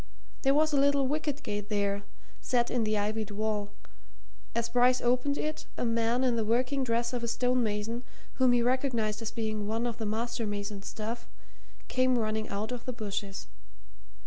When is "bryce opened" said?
4.67-5.37